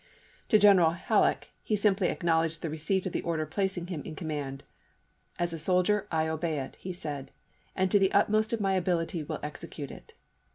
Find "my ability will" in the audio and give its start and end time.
8.59-9.39